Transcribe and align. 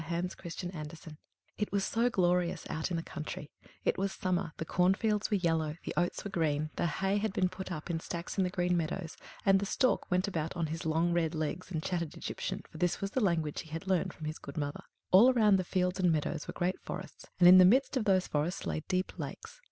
CHAPTER 0.09 0.29
XXII 0.49 0.69
THE 0.71 0.77
UGLY 0.79 0.83
DUCKLING 0.89 1.17
It 1.59 1.71
was 1.71 1.83
so 1.83 2.09
glorious 2.09 2.65
out 2.71 2.89
in 2.89 2.97
the 2.97 3.03
country; 3.03 3.51
it 3.85 3.99
was 3.99 4.11
summer; 4.11 4.51
the 4.57 4.65
cornfields 4.65 5.29
were 5.29 5.37
yellow, 5.37 5.77
the 5.83 5.93
oats 5.95 6.23
were 6.25 6.31
green, 6.31 6.71
the 6.75 6.87
hay 6.87 7.17
had 7.19 7.33
been 7.33 7.49
put 7.49 7.71
up 7.71 7.87
in 7.91 7.99
stacks 7.99 8.35
in 8.35 8.43
the 8.43 8.49
green 8.49 8.75
meadows, 8.75 9.15
and 9.45 9.59
the 9.59 9.65
stork 9.67 10.09
went 10.09 10.27
about 10.27 10.57
on 10.57 10.65
his 10.65 10.87
long 10.87 11.13
red 11.13 11.35
legs, 11.35 11.69
and 11.69 11.83
chattered 11.83 12.17
Egyptian, 12.17 12.63
for 12.67 12.79
this 12.79 12.99
was 12.99 13.11
the 13.11 13.21
language 13.21 13.61
he 13.61 13.69
had 13.69 13.85
learned 13.85 14.11
from 14.11 14.25
his 14.25 14.39
good 14.39 14.57
mother. 14.57 14.81
All 15.11 15.31
around 15.31 15.57
the 15.57 15.63
fields 15.63 15.99
and 15.99 16.11
meadows 16.11 16.47
were 16.47 16.53
great 16.55 16.79
forests, 16.81 17.27
and 17.39 17.47
in 17.47 17.59
the 17.59 17.63
midst 17.63 17.95
of 17.95 18.05
these 18.05 18.25
forests 18.25 18.65
lay 18.65 18.79
deep 18.87 19.19
lakes. 19.19 19.59